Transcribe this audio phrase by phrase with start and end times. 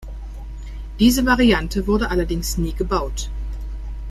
[0.97, 3.29] Diese Variante wurde allerdings nie gebaut.